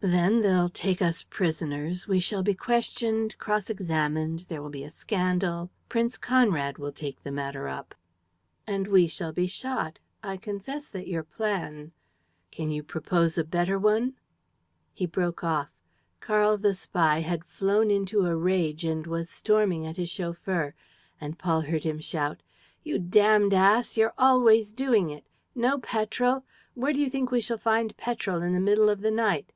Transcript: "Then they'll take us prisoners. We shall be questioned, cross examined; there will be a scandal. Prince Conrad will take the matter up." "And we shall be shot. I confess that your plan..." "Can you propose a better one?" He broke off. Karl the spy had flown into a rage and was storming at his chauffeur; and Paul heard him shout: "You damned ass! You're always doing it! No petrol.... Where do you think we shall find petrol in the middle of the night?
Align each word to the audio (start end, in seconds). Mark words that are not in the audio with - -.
"Then 0.00 0.42
they'll 0.42 0.68
take 0.68 1.02
us 1.02 1.24
prisoners. 1.24 2.06
We 2.06 2.20
shall 2.20 2.42
be 2.44 2.54
questioned, 2.54 3.36
cross 3.38 3.68
examined; 3.70 4.40
there 4.48 4.62
will 4.62 4.70
be 4.70 4.84
a 4.84 4.90
scandal. 4.90 5.68
Prince 5.88 6.16
Conrad 6.16 6.78
will 6.78 6.92
take 6.92 7.22
the 7.24 7.32
matter 7.32 7.66
up." 7.66 7.92
"And 8.68 8.86
we 8.86 9.08
shall 9.08 9.32
be 9.32 9.48
shot. 9.48 9.98
I 10.22 10.36
confess 10.36 10.88
that 10.90 11.08
your 11.08 11.24
plan..." 11.24 11.90
"Can 12.52 12.70
you 12.70 12.84
propose 12.84 13.36
a 13.36 13.42
better 13.42 13.80
one?" 13.80 14.14
He 14.92 15.06
broke 15.06 15.42
off. 15.42 15.70
Karl 16.20 16.56
the 16.56 16.74
spy 16.74 17.22
had 17.22 17.44
flown 17.44 17.90
into 17.90 18.26
a 18.26 18.36
rage 18.36 18.84
and 18.84 19.08
was 19.08 19.28
storming 19.30 19.86
at 19.88 19.96
his 19.96 20.10
chauffeur; 20.10 20.74
and 21.20 21.36
Paul 21.38 21.62
heard 21.62 21.82
him 21.82 21.98
shout: 22.00 22.42
"You 22.84 23.00
damned 23.00 23.54
ass! 23.54 23.96
You're 23.96 24.14
always 24.16 24.72
doing 24.72 25.10
it! 25.10 25.24
No 25.56 25.78
petrol.... 25.78 26.44
Where 26.74 26.92
do 26.92 27.00
you 27.00 27.10
think 27.10 27.32
we 27.32 27.40
shall 27.40 27.58
find 27.58 27.96
petrol 27.96 28.42
in 28.42 28.52
the 28.52 28.60
middle 28.60 28.88
of 28.90 29.00
the 29.00 29.10
night? 29.10 29.52